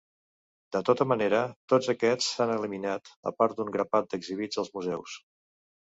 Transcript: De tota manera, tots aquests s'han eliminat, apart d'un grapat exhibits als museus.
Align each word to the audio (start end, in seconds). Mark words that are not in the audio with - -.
De 0.75 0.79
tota 0.87 1.05
manera, 1.09 1.41
tots 1.73 1.91
aquests 1.93 2.29
s'han 2.37 2.55
eliminat, 2.55 3.13
apart 3.33 3.61
d'un 3.61 3.69
grapat 3.77 4.17
exhibits 4.19 4.63
als 4.63 4.77
museus. 4.79 5.21